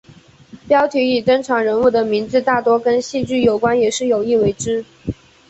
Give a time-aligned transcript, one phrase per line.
[0.67, 4.83] 标题与登场人物的名字大多跟戏剧有关也是有意为之。